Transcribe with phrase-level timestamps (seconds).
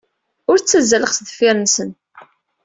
[0.49, 1.89] Ur ttazzaleɣ sdeffir-nsen.